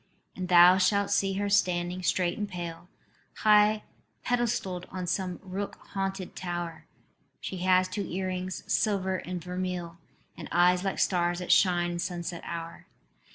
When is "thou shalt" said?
0.49-1.11